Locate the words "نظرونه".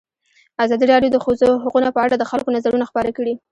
2.57-2.85